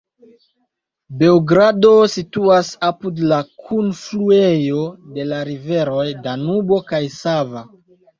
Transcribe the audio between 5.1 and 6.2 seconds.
de la riveroj